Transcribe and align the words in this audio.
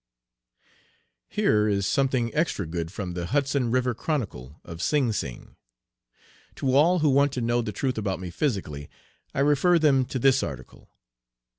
Here 1.29 1.67
is 1.67 1.85
something 1.85 2.33
extra 2.33 2.65
good 2.65 2.91
from 2.91 3.13
the 3.13 3.27
Hudson 3.27 3.69
River 3.69 3.93
Chronicle, 3.93 4.59
of 4.65 4.81
Sing 4.81 5.13
Sing. 5.13 5.55
To 6.55 6.73
all 6.75 6.97
who 7.05 7.09
want 7.11 7.31
to 7.33 7.39
know 7.41 7.61
the 7.61 7.71
truth 7.71 7.99
about 7.99 8.19
me 8.19 8.31
physically, 8.31 8.89
I 9.35 9.41
refer 9.41 9.77
them 9.77 10.05
to 10.05 10.17
this 10.17 10.41
article. 10.41 10.89